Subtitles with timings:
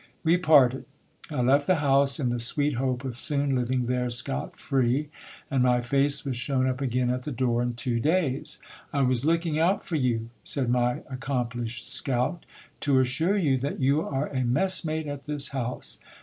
[0.23, 0.85] We parted.
[1.29, 5.09] I left the house, in the sweet hope of soon living there scot free;
[5.51, 8.57] and my face was shown up again at the door in two days.
[8.91, 12.47] I was looking out for you, said my accomplished scout,
[12.79, 15.99] to assure you that you are a messmate at this house.